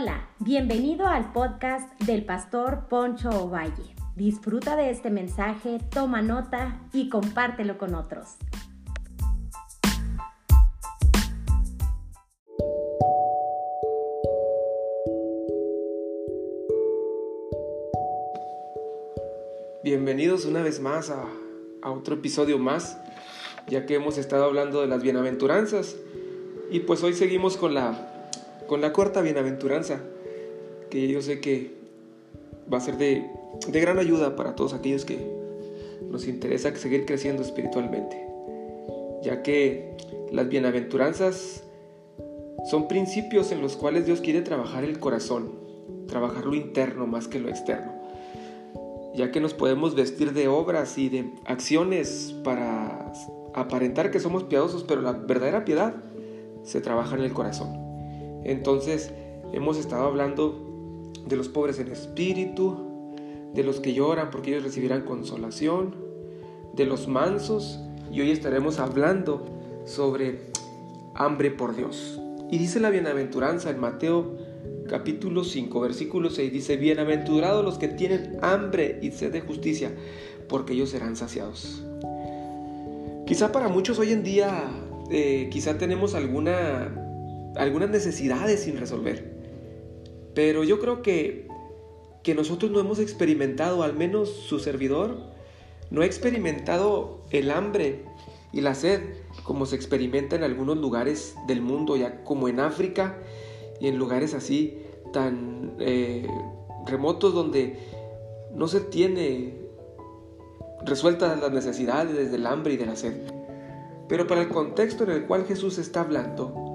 [0.00, 3.96] Hola, bienvenido al podcast del pastor Poncho Ovalle.
[4.14, 8.36] Disfruta de este mensaje, toma nota y compártelo con otros.
[19.82, 21.24] Bienvenidos una vez más a,
[21.90, 23.00] otro episodio más,
[23.66, 25.96] ya que hemos estado hablando de las bienaventuranzas.
[26.70, 28.17] Y pues hoy seguimos con la
[28.68, 30.00] con la cuarta bienaventuranza,
[30.90, 31.72] que yo sé que
[32.72, 33.26] va a ser de,
[33.66, 35.18] de gran ayuda para todos aquellos que
[36.08, 38.24] nos interesa seguir creciendo espiritualmente,
[39.22, 39.96] ya que
[40.30, 41.64] las bienaventuranzas
[42.70, 45.50] son principios en los cuales Dios quiere trabajar el corazón,
[46.06, 47.92] trabajar lo interno más que lo externo,
[49.14, 53.12] ya que nos podemos vestir de obras y de acciones para
[53.54, 55.94] aparentar que somos piadosos, pero la verdadera piedad
[56.62, 57.87] se trabaja en el corazón.
[58.44, 59.12] Entonces,
[59.52, 62.76] hemos estado hablando de los pobres en espíritu,
[63.54, 65.94] de los que lloran porque ellos recibirán consolación,
[66.74, 67.80] de los mansos,
[68.12, 69.44] y hoy estaremos hablando
[69.84, 70.40] sobre
[71.14, 72.20] hambre por Dios.
[72.50, 74.36] Y dice la bienaventuranza en Mateo
[74.88, 79.92] capítulo 5, versículo 6, dice, bienaventurados los que tienen hambre y sed de justicia,
[80.48, 81.84] porque ellos serán saciados.
[83.26, 84.70] Quizá para muchos hoy en día,
[85.10, 86.97] eh, quizá tenemos alguna
[87.58, 89.36] algunas necesidades sin resolver.
[90.34, 91.48] Pero yo creo que,
[92.22, 95.18] que nosotros no hemos experimentado, al menos su servidor,
[95.90, 98.04] no ha experimentado el hambre
[98.52, 99.00] y la sed
[99.42, 103.18] como se experimenta en algunos lugares del mundo, ya como en África
[103.80, 104.78] y en lugares así
[105.12, 106.26] tan eh,
[106.86, 107.78] remotos donde
[108.54, 109.54] no se tiene
[110.84, 113.14] resueltas las necesidades del hambre y de la sed.
[114.08, 116.67] Pero para el contexto en el cual Jesús está hablando,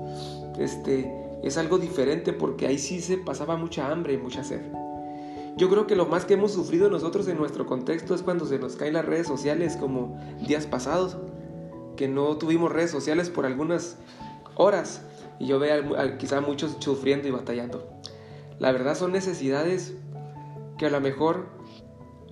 [0.59, 1.11] este,
[1.43, 4.61] es algo diferente porque ahí sí se pasaba mucha hambre y mucha sed.
[5.55, 8.57] Yo creo que lo más que hemos sufrido nosotros en nuestro contexto es cuando se
[8.57, 11.17] nos caen las redes sociales como días pasados,
[11.95, 13.97] que no tuvimos redes sociales por algunas
[14.55, 15.03] horas
[15.39, 17.87] y yo veo quizá muchos sufriendo y batallando.
[18.57, 19.93] La verdad son necesidades
[20.77, 21.45] que a lo mejor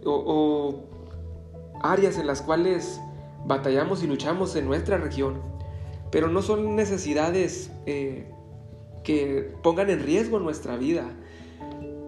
[0.03, 0.83] o
[1.83, 2.99] áreas en las cuales
[3.45, 5.50] batallamos y luchamos en nuestra región
[6.11, 8.27] pero no son necesidades eh,
[9.03, 11.09] que pongan en riesgo nuestra vida.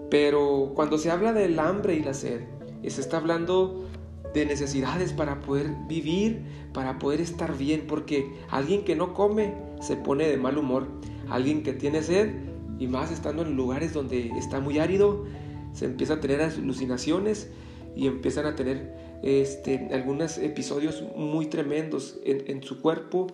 [0.10, 2.42] Pero cuando se habla del hambre y la sed,
[2.86, 3.86] se está hablando
[4.34, 6.44] de necesidades para poder vivir,
[6.74, 10.88] para poder estar bien, porque alguien que no come se pone de mal humor,
[11.30, 12.34] alguien que tiene sed
[12.80, 15.26] y más estando en lugares donde está muy árido,
[15.72, 17.50] se empieza a tener alucinaciones
[17.96, 18.94] y empiezan a tener
[19.24, 23.28] este, algunos episodios muy tremendos en, en su cuerpo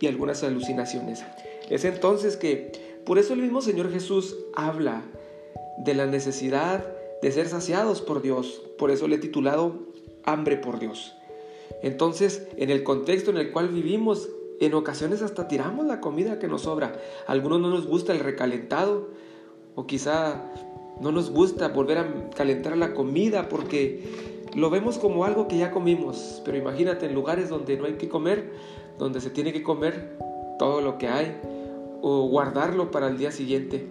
[0.00, 1.24] y algunas alucinaciones.
[1.70, 2.72] Es entonces que,
[3.04, 5.02] por eso el mismo Señor Jesús habla
[5.78, 6.86] de la necesidad
[7.22, 8.62] de ser saciados por Dios.
[8.78, 9.74] Por eso le he titulado
[10.24, 11.14] Hambre por Dios.
[11.82, 14.28] Entonces, en el contexto en el cual vivimos,
[14.60, 16.98] en ocasiones hasta tiramos la comida que nos sobra.
[17.26, 19.08] A algunos no nos gusta el recalentado
[19.74, 20.52] o quizá
[21.00, 24.04] no nos gusta volver a calentar la comida porque
[24.54, 26.40] lo vemos como algo que ya comimos.
[26.44, 28.52] Pero imagínate en lugares donde no hay que comer,
[28.98, 30.16] donde se tiene que comer
[30.58, 31.40] todo lo que hay
[32.02, 33.86] o guardarlo para el día siguiente.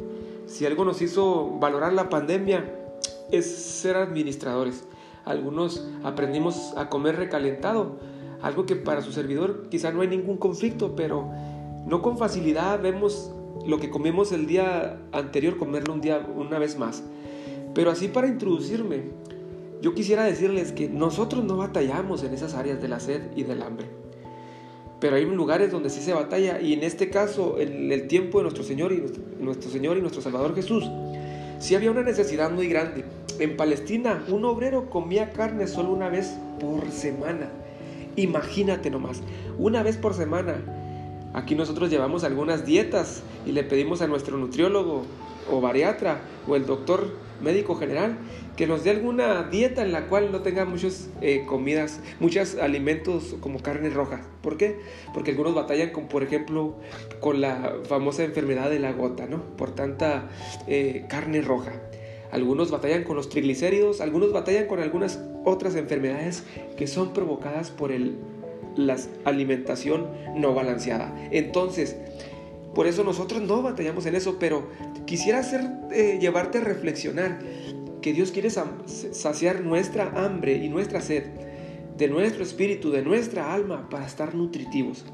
[0.47, 2.73] Si algo nos hizo valorar la pandemia
[3.31, 4.85] es ser administradores.
[5.25, 7.97] Algunos aprendimos a comer recalentado,
[8.41, 11.29] algo que para su servidor quizá no hay ningún conflicto, pero
[11.85, 13.31] no con facilidad vemos
[13.65, 17.03] lo que comemos el día anterior comerlo un día una vez más.
[17.73, 19.11] Pero así para introducirme,
[19.81, 23.61] yo quisiera decirles que nosotros no batallamos en esas áreas de la sed y del
[23.63, 24.04] hambre
[25.05, 28.45] pero hay lugares donde sí se batalla y en este caso, en el tiempo de
[28.45, 29.03] nuestro Señor y
[29.39, 30.83] nuestro, Señor y nuestro Salvador Jesús,
[31.59, 33.05] sí había una necesidad muy grande.
[33.37, 37.51] En Palestina, un obrero comía carne solo una vez por semana.
[38.15, 39.21] Imagínate nomás,
[39.59, 40.55] una vez por semana.
[41.35, 45.03] Aquí nosotros llevamos algunas dietas y le pedimos a nuestro nutriólogo
[45.51, 48.17] o bariatra o el doctor médico general
[48.55, 53.35] que nos dé alguna dieta en la cual no tenga muchas eh, comidas, muchos alimentos
[53.41, 54.21] como carne roja.
[54.41, 54.79] ¿Por qué?
[55.13, 56.75] Porque algunos batallan con, por ejemplo,
[57.19, 59.43] con la famosa enfermedad de la gota, ¿no?
[59.57, 60.29] Por tanta
[60.67, 61.73] eh, carne roja.
[62.31, 66.43] Algunos batallan con los triglicéridos, algunos batallan con algunas otras enfermedades
[66.77, 68.17] que son provocadas por el,
[68.75, 71.13] la alimentación no balanceada.
[71.31, 71.95] Entonces,
[72.75, 74.67] por eso nosotros no batallamos en eso, pero
[75.05, 75.61] quisiera hacer,
[75.91, 77.39] eh, llevarte a reflexionar
[78.01, 81.23] que Dios quiere saciar nuestra hambre y nuestra sed,
[81.97, 85.05] de nuestro espíritu, de nuestra alma, para estar nutritivos.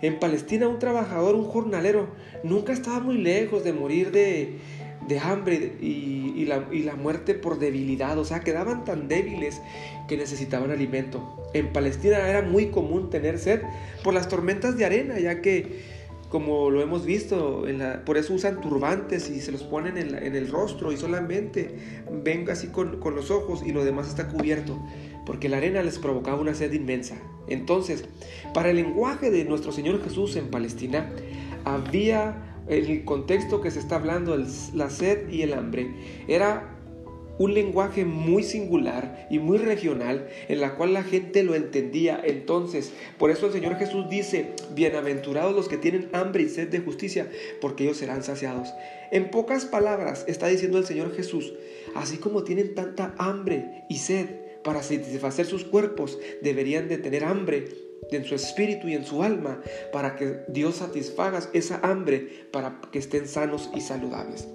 [0.00, 2.08] En Palestina un trabajador, un jornalero,
[2.44, 4.58] nunca estaba muy lejos de morir de,
[5.08, 8.16] de hambre y, la, y, la, muerte por debilidad.
[8.18, 9.60] O sea, quedaban tan débiles
[10.06, 11.42] que necesitaban alimento.
[11.54, 13.62] En Palestina era muy común tener sed
[14.02, 15.93] por las tormentas de arena, ya que
[16.34, 17.64] como lo hemos visto,
[18.04, 22.66] por eso usan turbantes y se los ponen en, el rostro y solamente ven así
[22.66, 24.76] con, los ojos y lo demás está cubierto,
[25.26, 27.14] porque la arena les provocaba una sed inmensa.
[27.46, 28.04] Entonces,
[28.52, 31.08] para el lenguaje de nuestro Señor Jesús en Palestina,
[31.64, 34.36] había el contexto que se está hablando,
[34.74, 35.94] la sed y el hambre,
[36.26, 36.73] era
[37.38, 42.20] un lenguaje muy singular y muy regional en la cual la gente lo entendía.
[42.22, 46.80] Entonces, por eso el Señor Jesús dice, bienaventurados los que tienen hambre y sed de
[46.80, 47.28] justicia,
[47.60, 48.72] porque ellos serán saciados.
[49.10, 51.54] En pocas palabras está diciendo el Señor Jesús,
[51.94, 54.26] así como tienen tanta hambre y sed
[54.62, 59.60] para satisfacer sus cuerpos, deberían de tener hambre en su espíritu y en su alma
[59.92, 64.46] para que Dios satisfaga esa hambre para que estén sanos y saludables.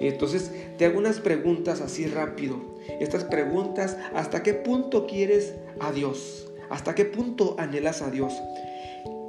[0.00, 2.60] Entonces te hago unas preguntas así rápido.
[3.00, 6.50] Estas preguntas, ¿hasta qué punto quieres a Dios?
[6.70, 8.32] ¿Hasta qué punto anhelas a Dios?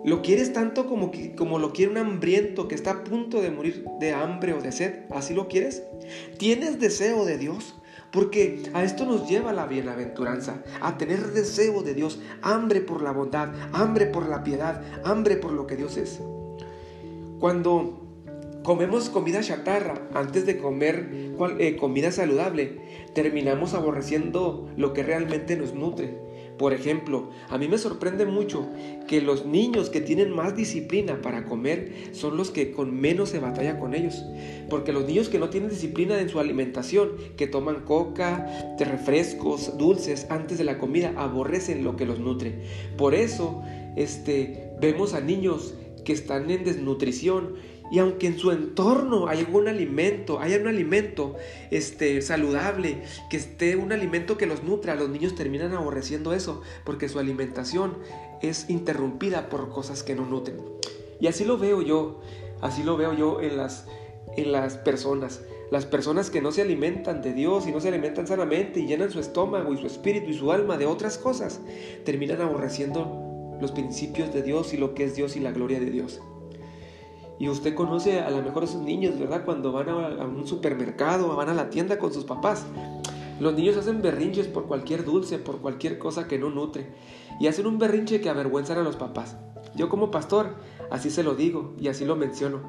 [0.04, 3.86] ¿Lo quieres tanto como, como lo quiere un hambriento que está a punto de morir
[4.00, 5.00] de hambre o de sed?
[5.10, 5.84] ¿Así lo quieres?
[6.38, 7.76] ¿Tienes deseo de Dios?
[8.16, 13.12] Porque a esto nos lleva la bienaventuranza, a tener deseo de Dios, hambre por la
[13.12, 16.22] bondad, hambre por la piedad, hambre por lo que Dios es.
[17.42, 18.06] Cuando
[18.64, 22.80] comemos comida chatarra antes de comer eh, comida saludable,
[23.14, 26.25] terminamos aborreciendo lo que realmente nos nutre.
[26.58, 28.68] Por ejemplo, a mí me sorprende mucho
[29.08, 33.40] que los niños que tienen más disciplina para comer son los que con menos se
[33.40, 34.24] batalla con ellos.
[34.70, 40.28] Porque los niños que no tienen disciplina en su alimentación, que toman coca, refrescos, dulces
[40.30, 42.62] antes de la comida, aborrecen lo que los nutre.
[42.98, 43.62] Por eso,
[43.98, 45.74] este, vemos a niños
[46.06, 47.56] que están en desnutrición
[47.92, 51.36] y aunque en su entorno haya un alimento, haya un alimento
[51.72, 57.10] este, saludable, que esté un alimento que los nutra, los niños terminan aborreciendo eso porque
[57.10, 57.98] su alimentación
[58.42, 60.58] es interrumpida por cosas que no nutren.
[61.20, 62.22] Y así lo veo yo,
[62.62, 63.88] así lo veo yo en las,
[64.36, 65.42] en las personas.
[65.72, 69.12] Las personas que no se alimentan de Dios y no se alimentan sanamente y llenan
[69.12, 71.60] su estómago y su espíritu y su alma de otras cosas,
[72.04, 75.90] terminan aborreciendo los principios de Dios y lo que es Dios y la gloria de
[75.90, 76.22] Dios.
[77.38, 79.44] Y usted conoce a lo mejor a esos niños, ¿verdad?
[79.44, 82.66] Cuando van a, un supermercado, van a la tienda con sus papás.
[83.40, 86.88] Los niños hacen berrinches por cualquier dulce, por cualquier cosa que no nutre.
[87.40, 89.36] Y hacen un berrinche que avergüenzan a los papás.
[89.76, 90.56] Yo como pastor,
[90.90, 92.62] así se lo digo y así lo menciono.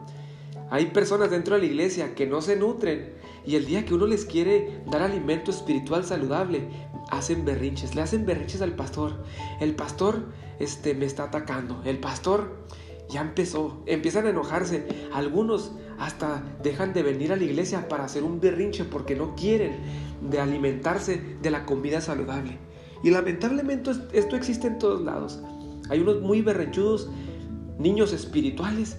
[0.70, 3.14] Hay personas dentro de la iglesia que no se nutren
[3.46, 6.68] y el día que uno les quiere dar alimento espiritual saludable,
[7.10, 9.22] hacen berrinches, le hacen berrinches al pastor.
[9.60, 10.24] El pastor
[10.58, 11.80] este, me está atacando.
[11.84, 12.66] El pastor
[13.08, 14.86] ya empezó, empiezan a enojarse.
[15.12, 19.76] Algunos hasta dejan de venir a la iglesia para hacer un berrinche porque no quieren
[20.20, 22.58] de alimentarse de la comida saludable.
[23.02, 25.40] Y lamentablemente esto existe en todos lados.
[25.88, 27.08] Hay unos muy berrinchudos,
[27.78, 28.98] niños espirituales,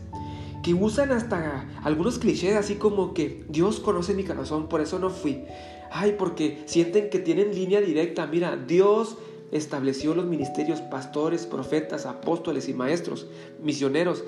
[0.63, 5.09] que usan hasta algunos clichés así como que Dios conoce mi corazón, por eso no
[5.09, 5.43] fui.
[5.91, 8.27] Ay, porque sienten que tienen línea directa.
[8.27, 9.17] Mira, Dios
[9.51, 13.27] estableció los ministerios pastores, profetas, apóstoles y maestros,
[13.61, 14.23] misioneros.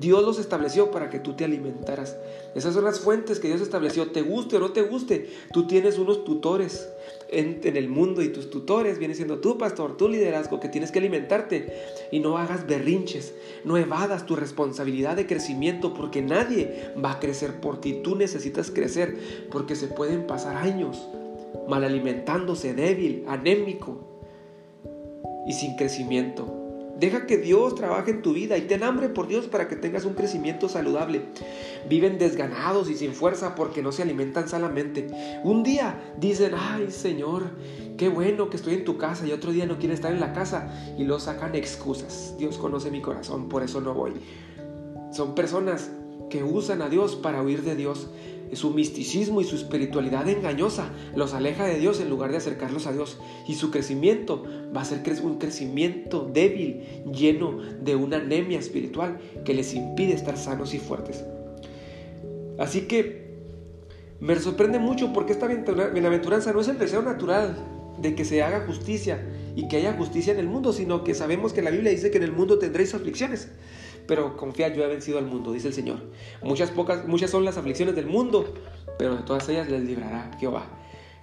[0.00, 2.16] Dios los estableció para que tú te alimentaras.
[2.54, 4.10] Esas son las fuentes que Dios estableció.
[4.10, 6.88] Te guste o no te guste, tú tienes unos tutores
[7.28, 10.98] en, el mundo y tus tutores vienen siendo tu pastor, tu liderazgo, que tienes que
[10.98, 11.72] alimentarte
[12.10, 17.60] y no hagas berrinches, no evadas tu responsabilidad de crecimiento porque nadie va a crecer
[17.60, 18.00] por ti.
[18.02, 19.18] Tú necesitas crecer
[19.50, 21.08] porque se pueden pasar años
[21.68, 24.11] mal alimentándose, débil, anémico,
[25.46, 26.62] y sin crecimiento.
[26.98, 30.04] Deja que Dios trabaje en tu vida y ten hambre por Dios para que tengas
[30.04, 31.22] un crecimiento saludable.
[31.88, 35.08] Viven desganados y sin fuerza porque no se alimentan sanamente.
[35.42, 37.50] Un día dicen, ay Señor,
[37.96, 40.32] qué bueno que estoy en tu casa y otro día no quieren estar en la
[40.32, 42.36] casa y lo sacan excusas.
[42.38, 44.12] Dios conoce mi corazón, por eso no voy.
[45.10, 45.90] Son personas
[46.30, 48.10] que usan a Dios para huir de Dios
[48.52, 52.92] su misticismo y su espiritualidad engañosa los aleja de Dios en lugar de acercarlos a
[52.92, 53.18] Dios.
[53.48, 54.44] Y su crecimiento
[54.74, 56.82] va a ser un crecimiento débil,
[57.12, 61.24] lleno de una anemia espiritual que les impide estar sanos y fuertes.
[62.58, 63.22] Así que
[64.20, 67.56] me sorprende mucho porque esta bienaventuranza no es el deseo natural
[67.98, 69.20] de que se haga justicia
[69.56, 72.18] y que haya justicia en el mundo, sino que sabemos que la Biblia dice que
[72.18, 73.48] en el mundo tendréis aflicciones
[74.06, 75.98] pero confía, yo he vencido al mundo, dice el Señor.
[76.42, 78.54] Muchas, pocas, muchas son las aflicciones del mundo,
[78.98, 80.66] pero de todas ellas les librará Jehová.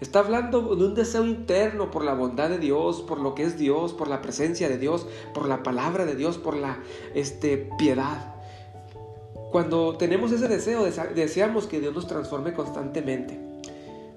[0.02, 3.58] Está hablando de un deseo interno por la bondad de Dios, por lo que es
[3.58, 6.80] Dios, por la presencia de Dios, por la palabra de Dios, por la
[7.14, 8.36] este, piedad.
[9.52, 13.40] Cuando tenemos ese deseo, deseamos que Dios nos transforme constantemente.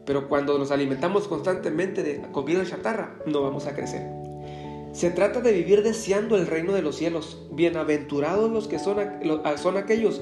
[0.04, 4.21] Pero cuando nos alimentamos constantemente de comida chatarra, no vamos a crecer.
[4.92, 7.46] Se trata de vivir deseando el reino de los cielos.
[7.50, 8.98] Bienaventurados los que son,
[9.56, 10.20] son aquellos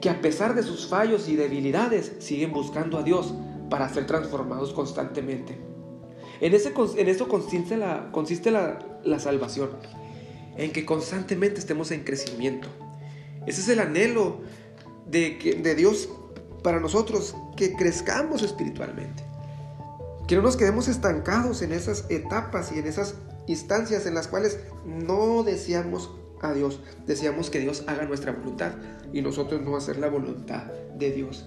[0.00, 3.32] que a pesar de sus fallos y debilidades siguen buscando a Dios
[3.70, 5.56] para ser transformados constantemente.
[6.40, 9.70] En, ese, en eso consiste, la, consiste la, la salvación,
[10.56, 12.68] en que constantemente estemos en crecimiento.
[13.46, 14.40] Ese es el anhelo
[15.06, 16.08] de, de Dios
[16.62, 19.22] para nosotros, que crezcamos espiritualmente.
[20.26, 23.14] Que no nos quedemos estancados en esas etapas y en esas
[23.48, 28.72] instancias en las cuales no deseamos a Dios, deseamos que Dios haga nuestra voluntad
[29.12, 30.64] y nosotros no hacer la voluntad
[30.98, 31.46] de Dios.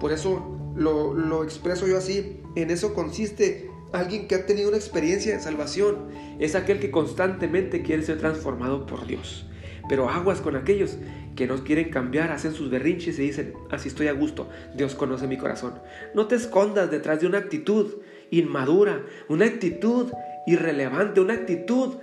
[0.00, 4.76] Por eso lo, lo expreso yo así, en eso consiste alguien que ha tenido una
[4.76, 9.46] experiencia de salvación, es aquel que constantemente quiere ser transformado por Dios.
[9.88, 10.96] Pero aguas con aquellos
[11.36, 15.26] que no quieren cambiar, hacen sus berrinches y dicen, así estoy a gusto, Dios conoce
[15.26, 15.74] mi corazón.
[16.14, 17.96] No te escondas detrás de una actitud
[18.30, 20.10] inmadura, una actitud
[20.46, 21.94] irrelevante, una actitud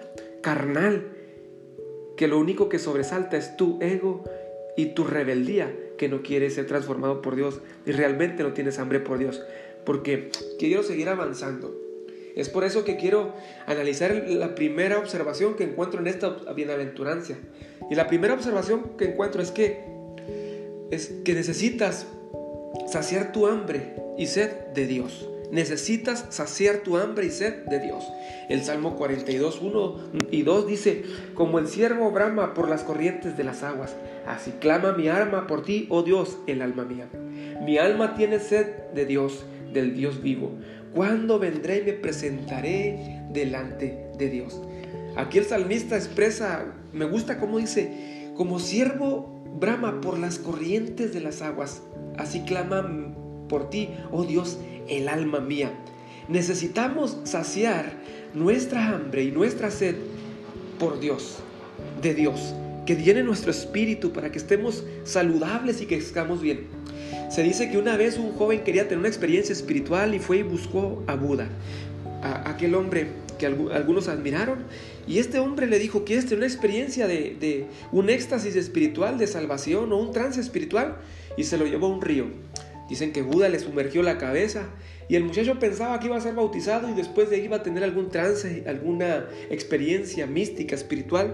[0.42, 1.08] carnal,
[2.18, 4.24] que lo único que sobresalta es tu ego
[4.78, 9.00] y tu rebeldía, que no quieres ser transformado por Dios y realmente no tienes hambre
[9.00, 9.42] por Dios,
[9.86, 10.30] porque
[10.60, 11.76] quiero seguir avanzando.
[12.36, 13.34] Es por eso que quiero
[13.66, 17.38] analizar la primera observación que encuentro en esta bienaventurancia.
[17.90, 19.84] Y la primera observación que encuentro es que
[20.92, 22.06] es que necesitas
[22.88, 25.28] saciar tu hambre y sed de Dios.
[25.52, 28.06] Necesitas saciar tu hambre y sed de Dios.
[28.48, 29.96] El Salmo 42, 1
[30.32, 31.04] y 2 dice,
[31.34, 35.64] como el siervo brama por las corrientes de las aguas, así clama mi alma por
[35.64, 37.10] ti, oh Dios, el alma mía.
[37.62, 38.66] Mi alma tiene sed
[38.96, 40.54] de Dios, del Dios vivo.
[40.94, 44.62] ¿Cuándo vendré y me presentaré delante de Dios?
[45.18, 51.20] Aquí el salmista expresa, me gusta cómo dice, como siervo brama por las corrientes de
[51.20, 51.82] las aguas,
[52.18, 53.16] así clama
[53.52, 55.74] por ti, oh Dios, el alma mía.
[56.30, 57.92] Necesitamos saciar
[58.34, 59.96] nuestra hambre y nuestra sed
[60.80, 61.40] por Dios,
[62.02, 62.56] de Dios,
[62.86, 66.62] que llene nuestro espíritu para que estemos saludables y que estemos bien.
[67.30, 70.44] Se dice que una vez un joven quería tener una experiencia espiritual y fue y
[70.44, 71.50] buscó a Buda,
[72.24, 74.60] a aquel hombre que algunos admiraron.
[75.10, 79.28] Y este hombre le dijo, ¿quieres tener una experiencia de, de un éxtasis espiritual, de
[79.28, 80.96] salvación o un trance espiritual?
[81.36, 82.28] Y se lo llevó a un río.
[82.92, 84.66] Dicen que Buda le sumergió la cabeza
[85.08, 87.64] y el muchacho pensaba que iba a ser bautizado y después de ahí iba a
[87.64, 91.34] tener algún trance, alguna experiencia mística, espiritual.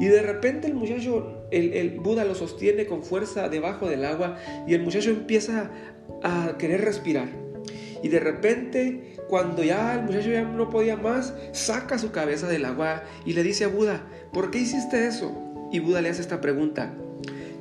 [0.00, 4.36] Y de repente el muchacho, el, el Buda lo sostiene con fuerza debajo del agua
[4.66, 5.70] y el muchacho empieza
[6.24, 7.28] a querer respirar.
[8.02, 12.64] Y de repente, cuando ya el muchacho ya no podía más, saca su cabeza del
[12.64, 15.32] agua y le dice a Buda, ¿por qué hiciste eso?
[15.70, 16.96] Y Buda le hace esta pregunta,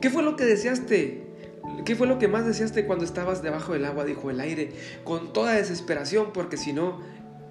[0.02, 1.25] ¿qué fue lo que deseaste?
[1.84, 4.06] ¿Qué fue lo que más deseaste cuando estabas debajo del agua?
[4.06, 4.72] Dijo el aire,
[5.04, 7.02] con toda desesperación, porque si no,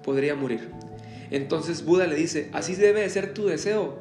[0.03, 0.69] podría morir.
[1.31, 3.99] Entonces Buda le dice, así debe de ser tu deseo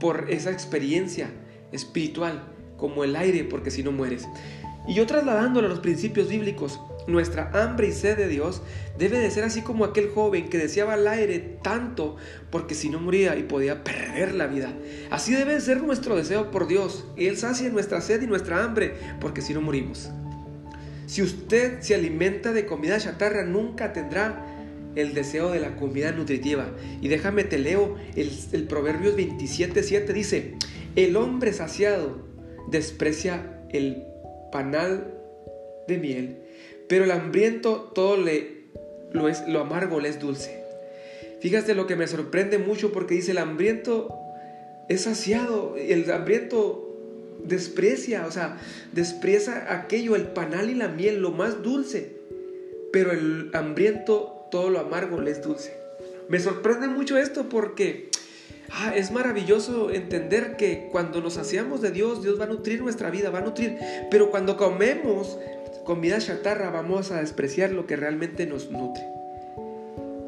[0.00, 1.30] por esa experiencia
[1.72, 2.44] espiritual,
[2.76, 4.28] como el aire, porque si no mueres.
[4.86, 8.62] Y yo trasladándolo a los principios bíblicos, nuestra hambre y sed de Dios
[8.98, 12.16] debe de ser así como aquel joven que deseaba el aire tanto
[12.50, 14.72] porque si no moría y podía perder la vida.
[15.10, 17.06] Así debe de ser nuestro deseo por Dios.
[17.16, 20.10] Él sacia nuestra sed y nuestra hambre porque si no morimos.
[21.06, 24.46] Si usted se alimenta de comida chatarra, nunca tendrá
[24.96, 26.70] el deseo de la comida nutritiva.
[27.00, 30.54] Y déjame te leo el, el Proverbios 27.7 dice,
[30.96, 32.26] el hombre saciado
[32.70, 34.04] desprecia el
[34.50, 35.12] panal
[35.86, 36.43] de miel
[36.88, 38.64] pero el hambriento todo le,
[39.12, 40.62] lo, es, lo amargo le es dulce.
[41.40, 44.08] Fíjate lo que me sorprende mucho porque dice el hambriento
[44.88, 46.84] es saciado, el hambriento
[47.44, 48.58] desprecia, o sea,
[48.92, 52.16] desprecia aquello, el panal y la miel, lo más dulce,
[52.92, 55.76] pero el hambriento todo lo amargo le es dulce.
[56.28, 58.08] Me sorprende mucho esto porque
[58.70, 63.10] ah, es maravilloso entender que cuando nos saciamos de Dios, Dios va a nutrir nuestra
[63.10, 63.76] vida, va a nutrir,
[64.10, 65.38] pero cuando comemos
[65.84, 69.04] comida chatarra vamos a despreciar lo que realmente nos nutre.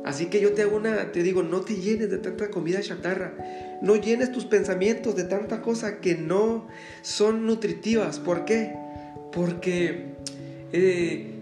[0.06, 0.80] Así que yo te hago
[1.12, 3.34] te digo, no te llenes de tanta comida chatarra.
[3.82, 6.68] No llenes tus pensamientos de tanta cosa que no
[7.02, 8.20] son nutritivas.
[8.20, 8.72] ¿Por qué?
[9.32, 10.14] Porque
[10.72, 11.34] eh,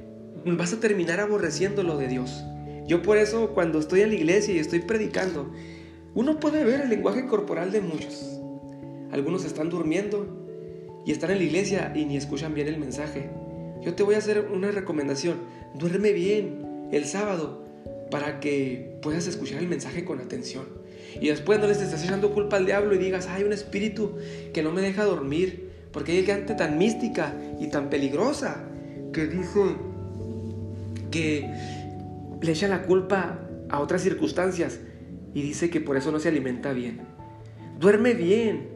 [0.46, 2.42] vas a terminar aborreciendo lo de Dios.
[2.86, 5.52] Yo por eso cuando estoy en la iglesia y estoy predicando,
[6.14, 8.40] uno puede ver el lenguaje corporal de muchos.
[9.12, 10.26] Algunos están durmiendo
[11.04, 13.28] y están en la iglesia y ni escuchan bien el mensaje.
[13.84, 15.36] Yo te voy a hacer una recomendación.
[15.74, 17.64] Duerme bien el sábado
[18.10, 20.64] para que puedas escuchar el mensaje con atención.
[21.20, 24.16] Y después no les estés echando culpa al diablo y digas, hay un espíritu
[24.52, 28.64] que no me deja dormir Porque hay gente tan mística y tan peligrosa
[29.12, 29.76] que dice
[31.12, 31.48] que
[32.40, 33.38] le echa la culpa
[33.68, 34.80] a otras circunstancias
[35.34, 37.02] y dice que por eso no se alimenta bien.
[37.78, 38.68] Duerme bien,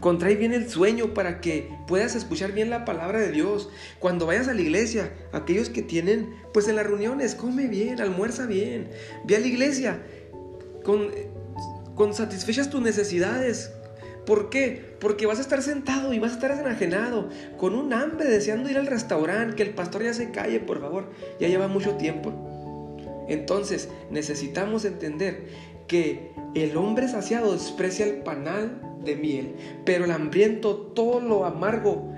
[0.00, 3.68] contrae bien el sueño para que puedas escuchar bien la palabra de Dios.
[3.98, 8.46] Cuando vayas a la iglesia, aquellos que tienen, pues en las reuniones, come bien, almuerza
[8.46, 8.90] bien,
[9.24, 10.02] ve a la iglesia
[10.84, 11.10] con,
[11.94, 13.72] con satisfechas tus necesidades.
[14.26, 14.96] ¿Por qué?
[14.98, 18.76] Porque vas a estar sentado y vas a estar enajenado, con un hambre, deseando ir
[18.76, 22.32] al restaurante, que el pastor ya se calle, por favor, ya lleva mucho tiempo.
[23.28, 25.46] Entonces necesitamos entender
[25.86, 32.12] que el hombre saciado desprecia el panal de miel, pero el hambriento todo lo amargo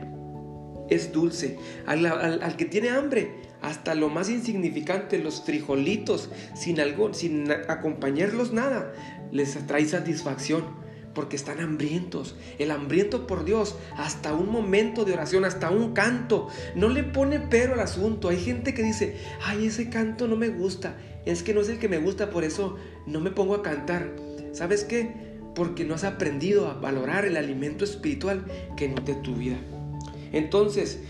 [0.89, 1.59] es dulce.
[1.87, 8.93] Al, que tiene hambre, hasta lo más insignificante, los frijolitos, sin, algo, sin acompañarlos nada,
[9.31, 12.37] les trae satisfacción porque están hambrientos.
[12.59, 17.41] El hambriento por Dios, hasta un momento de oración, hasta un canto, no le pone
[17.41, 18.29] pero al asunto.
[18.29, 20.97] Hay gente que dice, ay, ese canto no me gusta,
[21.29, 24.17] es que no es el que me gusta, por eso no me pongo a cantar.
[24.53, 25.15] ¿Sabes qué?
[25.55, 28.47] Porque no has aprendido a valorar el alimento espiritual
[28.79, 29.59] que nutre tu vida.
[30.33, 31.01] Entonces,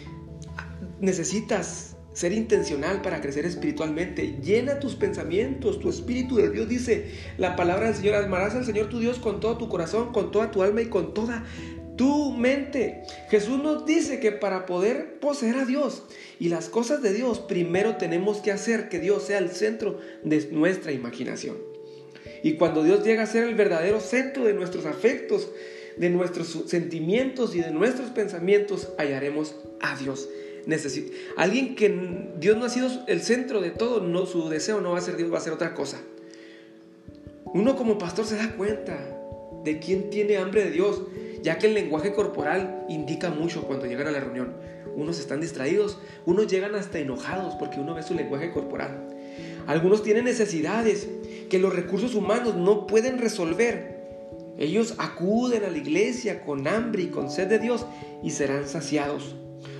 [1.00, 4.40] necesitas ser intencional para crecer espiritualmente.
[4.42, 8.16] Llena tus pensamientos, tu espíritu de Dios dice la palabra del Señor.
[8.16, 11.14] Amarás al Señor tu Dios con todo tu corazón, con toda tu alma y con
[11.14, 11.44] toda
[11.98, 13.02] tu mente.
[13.28, 16.04] Jesús nos dice que para poder poseer a Dios
[16.40, 20.48] y las cosas de Dios, primero tenemos que hacer que Dios sea el centro de
[20.50, 21.58] nuestra imaginación.
[22.42, 25.50] Y cuando Dios llega a ser el verdadero centro de nuestros afectos,
[25.98, 30.26] de nuestros sentimientos y de nuestros pensamientos, hallaremos a Dios
[31.36, 34.98] alguien que Dios no ha sido el centro de todo, no, su deseo no va
[34.98, 35.98] a ser Dios, va a ser otra cosa.
[37.46, 38.98] Uno como pastor se da cuenta
[39.64, 41.02] de quién tiene hambre de Dios,
[41.42, 44.54] ya que el lenguaje corporal indica mucho cuando llegan a la reunión.
[44.94, 49.08] Unos están distraídos, unos llegan hasta enojados porque uno ve su lenguaje corporal.
[49.66, 51.08] Algunos tienen necesidades
[51.48, 53.98] que los recursos humanos no pueden resolver.
[54.58, 57.86] Ellos acuden a la iglesia con hambre y con sed de Dios
[58.22, 59.36] y serán saciados.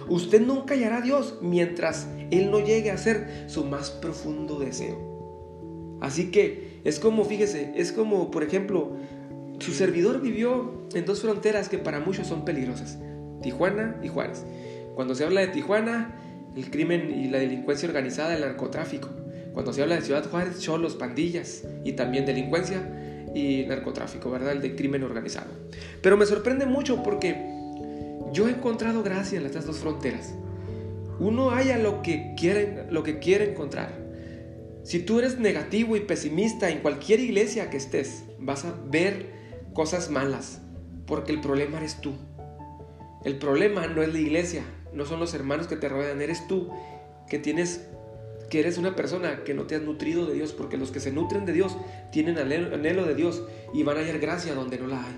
[0.09, 5.99] Usted nunca hallará a Dios mientras Él no llegue a ser su más profundo deseo.
[6.01, 8.93] Así que es como, fíjese, es como, por ejemplo,
[9.59, 12.99] su servidor vivió en dos fronteras que para muchos son peligrosas,
[13.43, 14.45] Tijuana y Juárez.
[14.95, 16.15] Cuando se habla de Tijuana,
[16.57, 19.09] el crimen y la delincuencia organizada, el narcotráfico.
[19.53, 24.53] Cuando se habla de Ciudad Juárez, cholos, pandillas y también delincuencia y narcotráfico, ¿verdad?
[24.53, 25.51] El de crimen organizado.
[26.03, 27.37] Pero me sorprende mucho porque
[28.33, 30.35] yo he encontrado gracia en estas dos fronteras.
[31.21, 33.93] Uno haya lo que quiere, lo que quiere encontrar.
[34.85, 39.39] Si tú eres negativo y pesimista en cualquier iglesia que estés, vas a ver
[39.73, 40.61] cosas malas,
[41.07, 42.13] porque el problema eres tú.
[43.25, 46.71] El problema no es la iglesia, no son los hermanos que te rodean, eres tú
[47.29, 47.83] que tienes
[48.49, 51.13] que eres una persona que no te has nutrido de Dios, porque los que se
[51.13, 51.77] nutren de Dios
[52.11, 53.43] tienen anhelo de Dios
[53.75, 55.17] y van a hallar gracia donde no la hay.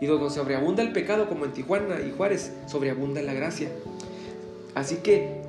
[0.00, 3.68] Y donde sobreabunda el pecado, como en Tijuana y Juárez, sobreabunda la gracia.
[4.74, 5.42] Así que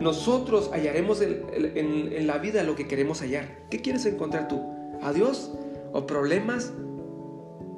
[0.00, 3.46] nosotros hallaremos en, la vida lo que queremos hallar.
[3.70, 4.60] ¿Qué quieres encontrar tú?
[5.02, 5.52] ¿A Dios?
[5.92, 6.72] ¿O problemas?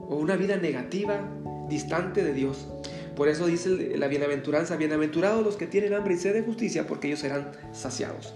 [0.08, 1.20] ¿O una vida negativa,
[1.68, 2.66] distante de Dios?
[3.14, 7.08] Por eso dice la bienaventuranza, bienaventurados los que tienen hambre y sed de justicia, porque
[7.08, 8.32] ellos serán saciados.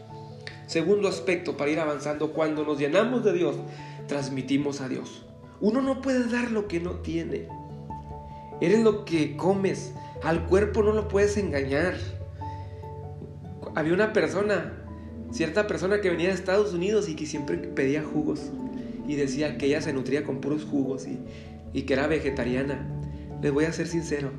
[0.66, 3.56] Segundo aspecto para ir avanzando, cuando nos llenamos de Dios,
[4.06, 5.24] transmitimos a Dios.
[5.60, 7.46] Uno no puede dar lo que no tiene.
[8.60, 9.92] Eres lo que comes.
[10.22, 11.94] Al cuerpo no lo puedes engañar.
[13.74, 14.72] Había una persona,
[15.30, 18.50] cierta persona que venía de Estados Unidos y que siempre pedía jugos.
[19.06, 21.18] Y decía que ella se nutría con puros jugos y,
[21.72, 22.86] y que era vegetariana.
[23.42, 24.30] Les voy a ser sincero,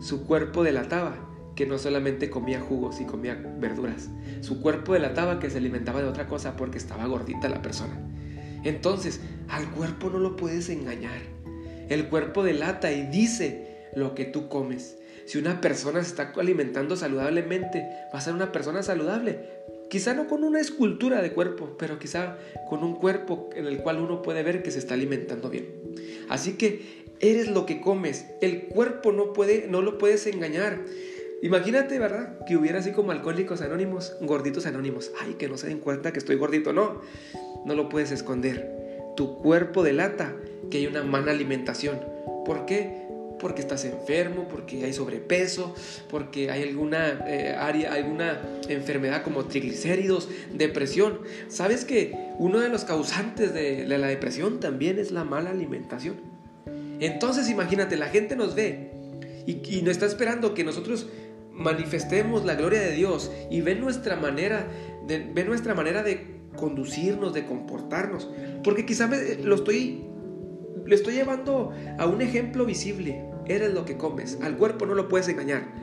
[0.00, 4.10] su cuerpo delataba que no solamente comía jugos y comía verduras.
[4.40, 8.00] Su cuerpo delataba que se alimentaba de otra cosa porque estaba gordita la persona.
[8.64, 11.20] Entonces, al cuerpo no lo puedes engañar.
[11.88, 14.98] El cuerpo delata y dice lo que tú comes.
[15.26, 19.40] Si una persona se está alimentando saludablemente, va a ser una persona saludable.
[19.90, 24.00] Quizá no con una escultura de cuerpo, pero quizá con un cuerpo en el cual
[24.00, 25.81] uno puede ver que se está alimentando bien.
[26.28, 28.26] Así que eres lo que comes.
[28.40, 30.80] El cuerpo no puede, no lo puedes engañar.
[31.42, 32.38] Imagínate, ¿verdad?
[32.46, 35.10] Que hubiera así como alcohólicos anónimos, gorditos anónimos.
[35.20, 36.72] Ay, que no se den cuenta que estoy gordito.
[36.72, 37.00] No,
[37.64, 38.70] no lo puedes esconder.
[39.16, 40.36] Tu cuerpo delata
[40.70, 42.00] que hay una mala alimentación.
[42.44, 43.01] ¿Por qué?
[43.42, 45.74] Porque estás enfermo, porque hay sobrepeso,
[46.08, 51.20] porque hay alguna eh, área, alguna enfermedad como triglicéridos, depresión.
[51.48, 56.16] ¿Sabes que uno de los causantes de la depresión también es la mala alimentación?
[57.00, 58.92] Entonces imagínate, la gente nos ve
[59.46, 61.08] y, y no está esperando que nosotros
[61.52, 64.66] manifestemos la gloria de Dios y ve nuestra manera
[65.06, 68.30] de, ve nuestra manera de conducirnos, de comportarnos.
[68.62, 70.04] Porque quizá me, lo estoy,
[70.86, 73.24] le estoy llevando a un ejemplo visible.
[73.46, 74.38] Eres lo que comes.
[74.42, 75.82] Al cuerpo no lo puedes engañar.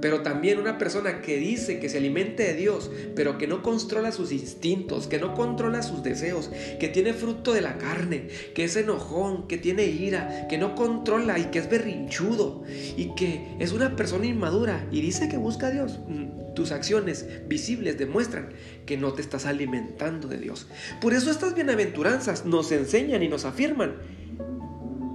[0.00, 4.12] Pero también una persona que dice que se alimente de Dios, pero que no controla
[4.12, 8.76] sus instintos, que no controla sus deseos, que tiene fruto de la carne, que es
[8.76, 12.62] enojón, que tiene ira, que no controla y que es berrinchudo
[12.96, 17.26] y que es una persona inmadura y dice que busca a Dios, mm, tus acciones
[17.46, 18.50] visibles demuestran
[18.86, 20.68] que no te estás alimentando de Dios.
[21.00, 23.96] Por eso estas bienaventuranzas nos enseñan y nos afirman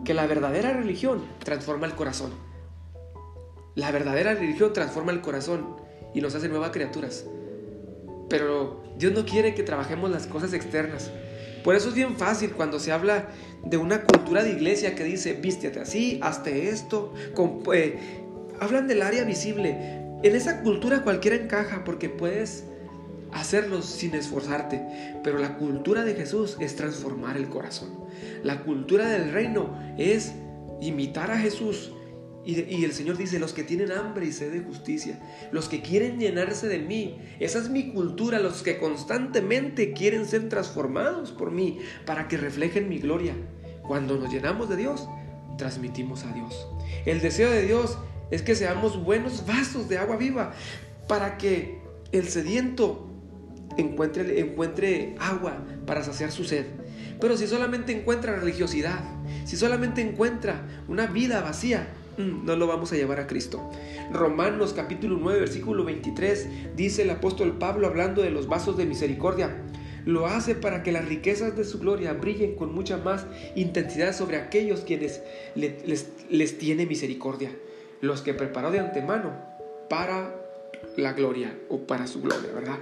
[0.03, 2.31] que la verdadera religión transforma el corazón.
[3.75, 5.77] La verdadera religión transforma el corazón
[6.13, 7.25] y nos hace nuevas criaturas.
[8.29, 11.11] Pero Dios no quiere que trabajemos las cosas externas.
[11.63, 13.29] Por eso es bien fácil cuando se habla
[13.63, 17.13] de una cultura de iglesia que dice, vístete así, hazte esto.
[17.73, 17.99] Eh,
[18.59, 20.01] hablan del área visible.
[20.23, 22.65] En esa cultura cualquiera encaja porque puedes
[23.33, 25.19] hacerlo sin esforzarte.
[25.23, 27.89] Pero la cultura de Jesús es transformar el corazón.
[28.43, 30.33] La cultura del reino es
[30.81, 31.91] imitar a Jesús
[32.45, 35.19] y, el Señor dice, los que tienen hambre y sed de justicia,
[35.51, 40.49] los que quieren llenarse de mí, esa es mi cultura, los que constantemente quieren ser
[40.49, 43.33] transformados por mí para que reflejen mi gloria.
[43.87, 45.07] Cuando nos llenamos de Dios,
[45.57, 46.67] transmitimos a Dios.
[47.05, 47.97] El deseo de Dios
[48.29, 50.53] es que seamos buenos vasos de agua viva
[51.07, 51.79] para que
[52.11, 53.12] el sediento
[53.77, 56.65] encuentre, encuentre agua para saciar su sed.
[57.19, 59.01] Pero si solamente encuentra religiosidad,
[59.45, 63.71] si solamente encuentra una vida vacía, Mm, no lo vamos a llevar a Cristo.
[64.11, 69.63] Romanos capítulo 9, versículo 23, dice el apóstol Pablo hablando de los vasos de misericordia.
[70.05, 74.37] Lo hace para que las riquezas de su gloria brillen con mucha más intensidad sobre
[74.37, 75.21] aquellos quienes
[75.55, 77.51] les, les tiene misericordia,
[78.01, 79.31] los que preparó de antemano
[79.89, 80.35] para
[80.97, 82.77] la gloria o para su gloria, ¿verdad?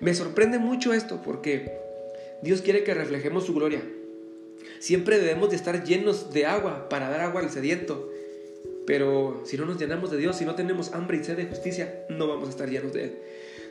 [0.00, 1.78] Me sorprende mucho esto porque
[2.42, 3.82] Dios quiere que reflejemos su gloria.
[4.78, 8.10] Siempre debemos de estar llenos de agua para dar agua al sediento.
[8.86, 12.06] Pero si no nos llenamos de Dios, si no tenemos hambre y sed de justicia,
[12.08, 13.18] no vamos a estar llenos de Él.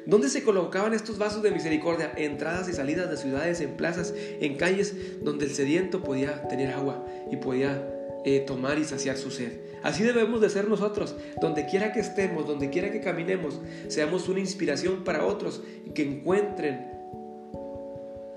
[0.05, 2.11] ¿Dónde se colocaban estos vasos de misericordia?
[2.15, 7.05] Entradas y salidas de ciudades, en plazas, en calles, donde el sediento podía tener agua
[7.31, 7.94] y podía
[8.25, 9.53] eh, tomar y saciar su sed.
[9.83, 14.39] Así debemos de ser nosotros, donde quiera que estemos, donde quiera que caminemos, seamos una
[14.39, 16.87] inspiración para otros y que encuentren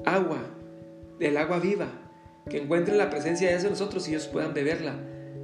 [0.05, 0.41] agua,
[1.21, 1.89] el agua viva,
[2.51, 4.95] que encuentren la presencia de Dios nosotros y ellos puedan beberla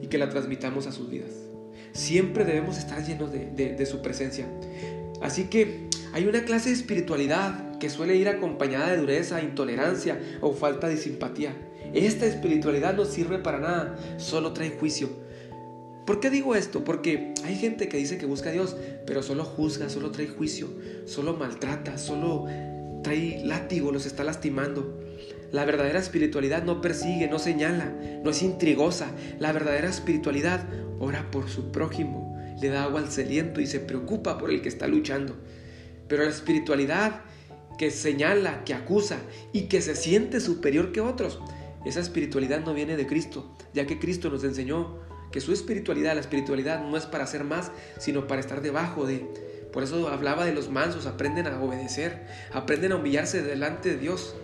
[0.03, 1.31] y que la transmitamos a sus vidas.
[1.93, 4.47] Siempre debemos estar llenos de, su presencia.
[5.23, 10.53] Así que hay una clase de espiritualidad que suele ir acompañada de dureza, intolerancia o
[10.53, 11.55] falta de simpatía.
[11.95, 15.09] Esta espiritualidad no sirve para nada, solo trae juicio.
[16.05, 16.85] ¿Por qué digo esto?
[16.85, 18.77] Porque hay gente que dice que busca a Dios,
[19.07, 20.69] pero solo juzga, solo trae juicio,
[21.07, 22.47] solo maltrata, solo
[23.03, 25.01] trae látigo, los está lastimando.
[25.53, 29.13] La verdadera espiritualidad no persigue, no señala, no es intrigosa.
[29.39, 30.67] La verdadera espiritualidad
[30.99, 34.69] ora por su prójimo, le da agua al sediento y se preocupa por el que
[34.69, 35.37] está luchando.
[36.09, 37.23] Pero la espiritualidad
[37.79, 39.19] que señala, que acusa
[39.53, 41.41] y que se siente superior que otros,
[41.85, 44.99] esa espiritualidad no viene de Cristo, ya que Cristo nos enseñó
[45.31, 49.27] que su espiritualidad, la espiritualidad no es para ser más, sino para estar debajo de.
[49.73, 54.37] Por eso hablaba de los mansos, aprenden a obedecer, aprenden a humillarse delante de Dios.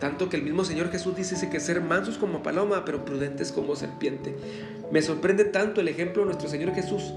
[0.00, 3.76] Tanto que el mismo Señor Jesús dice que ser mansos como paloma, pero prudentes como
[3.76, 4.34] serpiente.
[4.90, 7.12] Me sorprende tanto el ejemplo de nuestro Señor Jesús,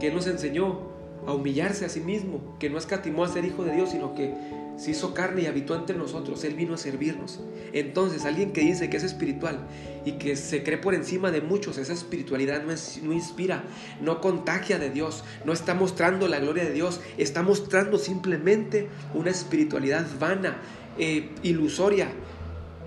[0.00, 3.72] que nos enseñó a humillarse a sí mismo, que no escatimó a ser hijo de
[3.72, 4.32] Dios, sino que
[4.76, 6.44] se hizo carne y habitó entre nosotros.
[6.44, 7.40] Él vino a servirnos.
[7.72, 9.66] Entonces, alguien que dice que es espiritual
[10.04, 13.64] y que se cree por encima de muchos, esa espiritualidad no, inspira,
[14.00, 19.30] no contagia de Dios, no está mostrando la gloria de Dios, está mostrando simplemente una
[19.30, 20.58] espiritualidad vana,
[20.98, 22.08] eh, ilusoria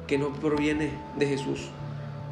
[0.08, 1.70] que no proviene de Jesús.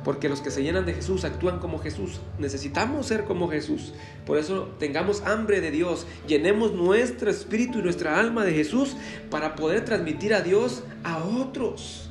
[0.07, 2.21] Porque los que se llenan de Jesús actúan como Jesús.
[2.39, 3.93] Necesitamos ser como Jesús.
[4.25, 6.07] Por eso tengamos hambre de Dios.
[6.29, 8.95] Llenemos nuestro espíritu y nuestra alma de Jesús
[9.29, 12.09] para poder transmitir a Dios a otros.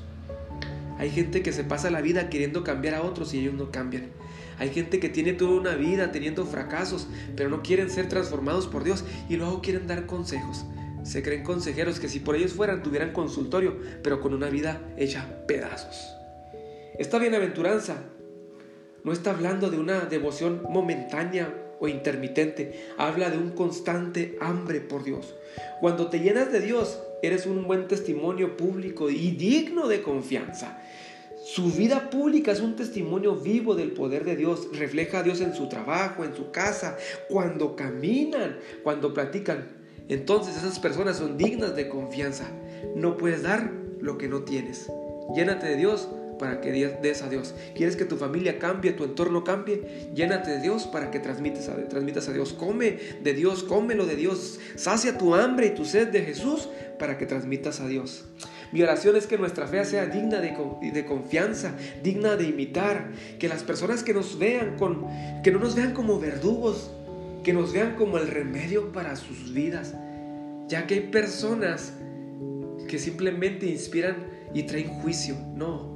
[0.98, 4.10] Hay gente que se pasa la vida queriendo cambiar a otros y ellos no cambian.
[4.58, 8.84] Hay gente que tiene toda una vida teniendo fracasos, pero no quieren ser transformados por
[8.84, 10.66] Dios y luego quieren dar consejos.
[11.02, 15.46] Se creen consejeros que si por ellos fueran tuvieran consultorio, pero con una vida hecha
[15.48, 16.25] pedazos.
[16.98, 18.04] Esta bienaventuranza
[19.04, 25.04] no está hablando de una devoción momentánea o intermitente, habla de un constante hambre por
[25.04, 25.34] Dios.
[25.80, 30.80] Cuando te llenas de Dios, eres un buen testimonio público y digno de confianza.
[31.44, 34.68] Su vida pública es un testimonio vivo del poder de Dios.
[34.72, 36.96] Refleja a Dios en su trabajo, en su casa,
[37.28, 39.68] cuando caminan, cuando platican.
[40.08, 42.46] Entonces esas personas son dignas de confianza.
[42.96, 44.90] No puedes dar lo que no tienes.
[45.36, 47.54] Llénate de Dios para que des a Dios.
[47.74, 50.08] ¿Quieres que tu familia cambie, tu entorno cambie?
[50.14, 52.52] Llénate de Dios para que transmites a, transmitas a Dios.
[52.52, 54.58] Come de Dios, cómelo de Dios.
[54.76, 56.68] Sacia tu hambre y tu sed de Jesús
[56.98, 58.24] para que transmitas a Dios.
[58.72, 60.54] Mi oración es que nuestra fe sea digna de,
[60.92, 65.06] de, confianza, digna de imitar, que las personas que nos vean con,
[65.42, 66.90] que no nos vean como verdugos,
[67.44, 69.94] que nos vean como el remedio para sus vidas,
[70.68, 71.92] ya que hay personas
[72.88, 75.36] que simplemente inspiran y traen juicio.
[75.54, 75.95] No,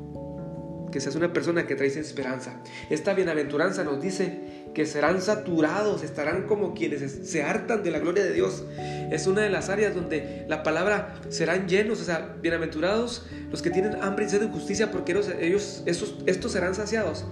[0.90, 2.60] que seas una persona que traes esperanza.
[2.88, 4.40] Esta bienaventuranza nos dice
[4.74, 8.64] que serán saturados, estarán como quienes se hartan de la gloria de Dios.
[9.10, 13.70] Es una de las áreas donde la palabra serán llenos, o sea, bienaventurados los que
[13.70, 17.24] tienen hambre y sed de justicia, porque ellos, ellos esos, estos serán saciados.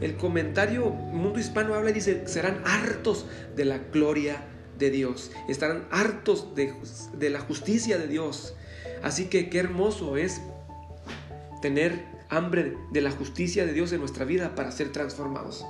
[0.00, 4.44] El comentario Mundo Hispano habla y dice, serán hartos de la gloria
[4.78, 6.72] de Dios, estarán hartos de,
[7.18, 8.54] de la justicia de Dios.
[9.02, 10.40] Así que qué hermoso es
[11.62, 15.66] tener hambre de la justicia de Dios en nuestra vida para ser transformados.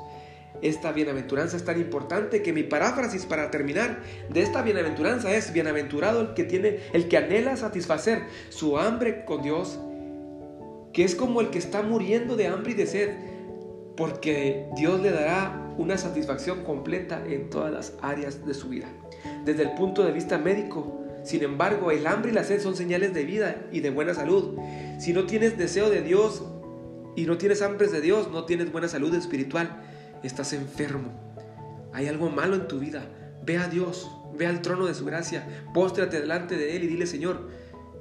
[0.61, 6.21] Esta bienaventuranza es tan importante que mi paráfrasis para terminar de esta bienaventuranza es bienaventurado
[6.21, 9.79] el que tiene el que anhela satisfacer su hambre con Dios,
[10.92, 13.11] que es como el que está muriendo de hambre y de sed,
[13.97, 18.88] porque Dios le dará una satisfacción completa en todas las áreas de su vida.
[19.44, 23.14] Desde el punto de vista médico, sin embargo, el hambre y la sed son señales
[23.14, 24.59] de vida y de buena salud.
[24.98, 26.42] Si no tienes deseo de Dios
[27.14, 29.80] y no tienes hambre de Dios, no tienes buena salud espiritual,
[30.24, 31.12] estás enfermo.
[31.92, 33.08] Hay algo malo en tu vida.
[33.44, 37.06] Ve a Dios, ve al trono de su gracia, póstrate delante de Él y dile,
[37.06, 37.48] Señor,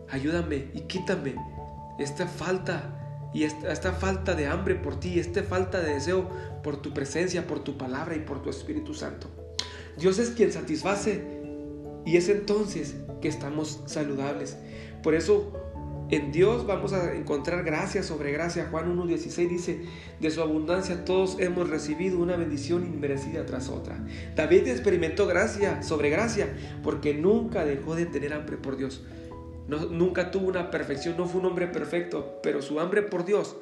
[0.09, 1.35] ayúdame y quítame
[1.99, 6.27] esta falta y esta, esta, falta de hambre por ti, esta falta de deseo
[6.63, 9.27] por tu presencia, por tu palabra y por tu Espíritu Santo.
[9.97, 11.23] Dios es quien satisface
[12.05, 14.57] y es entonces que estamos saludables.
[15.03, 15.66] Por eso
[16.09, 18.67] en Dios vamos a encontrar gracia sobre gracia.
[18.71, 19.81] Juan 1.16 dice,
[20.19, 23.99] de su abundancia todos hemos recibido una bendición inmerecida tras otra.
[24.35, 26.47] David experimentó gracia sobre gracia
[26.83, 29.03] porque nunca dejó de tener hambre por Dios.
[29.67, 33.57] nunca tuvo una perfección, no fue un hombre perfecto, pero su hambre por Dios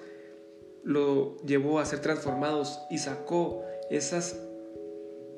[0.84, 4.40] lo llevó a ser transformados y sacó esas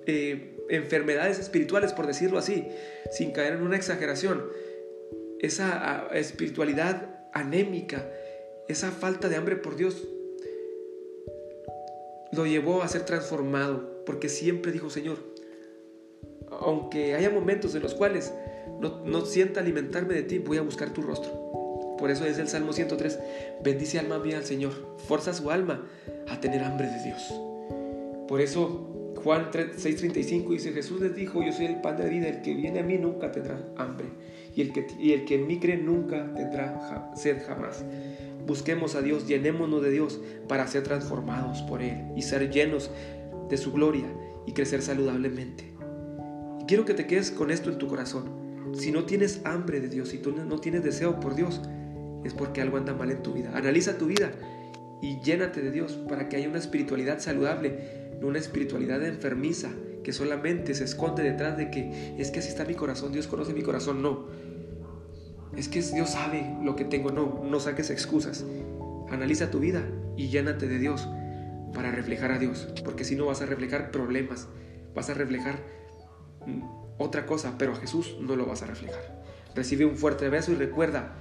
[0.06, 2.68] eh, enfermedades espirituales, por decirlo así,
[3.12, 4.44] sin caer en una exageración.
[5.42, 8.10] Esa espiritualidad anémica,
[8.68, 10.08] esa falta de hambre por Dios,
[12.32, 15.18] lo llevó a ser transformado, porque siempre dijo, Señor,
[16.50, 18.34] aunque haya momentos en los cuales
[18.80, 21.48] no, no sienta alimentarme de ti, voy a buscar tu rostro.
[21.98, 23.20] Por eso es el Salmo 103,
[23.64, 24.74] bendice alma mía al Señor,
[25.08, 25.88] forza su alma
[26.28, 27.34] a tener hambre de Dios.
[28.28, 32.42] Por eso Juan 6:35 dice, Jesús les dijo, yo soy el pan de vida, el
[32.42, 34.08] que viene a mí nunca tendrá hambre,
[34.58, 37.86] y el que, y el en mí cree nunca tendrá sed jamás.
[38.48, 42.90] Busquemos a Dios, llenémonos de Dios para ser transformados por Él y ser llenos
[43.50, 44.08] de su gloria
[44.48, 45.72] y crecer saludablemente.
[46.68, 48.74] Quiero que te quedes con esto en tu corazón.
[48.74, 51.62] Si no tienes hambre de Dios, si tú no tienes deseo por Dios,
[52.24, 53.52] es porque algo anda mal en tu vida.
[53.54, 54.32] Analiza tu vida
[55.04, 59.70] y llénate de Dios para que haya una espiritualidad saludable no una espiritualidad enfermiza
[60.04, 63.54] que solamente se esconde detrás de que es que así está mi corazón, Dios conoce
[63.54, 64.28] mi corazón, no.
[65.58, 68.46] Es que Dios sabe lo que tengo, no, no saques excusas.
[69.10, 69.84] Analiza tu vida
[70.16, 71.08] y llénate de Dios
[71.74, 74.48] para reflejar a Dios, porque si no vas a reflejar problemas,
[74.96, 75.60] vas a reflejar
[76.46, 76.62] mm,
[77.00, 79.24] otra cosa, pero a Jesús no lo vas a reflejar.
[79.56, 81.16] Recibe un fuerte beso y recuerda,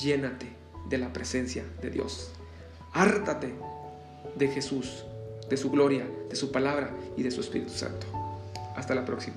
[0.00, 0.48] llénate
[0.88, 2.32] de la presencia de Dios.
[2.92, 3.54] Hártate
[4.36, 5.04] de Jesús
[5.48, 8.06] de su gloria, de su palabra y de su Espíritu Santo.
[8.76, 9.36] Hasta la próxima.